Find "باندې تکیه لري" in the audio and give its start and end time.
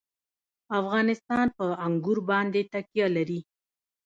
2.29-3.39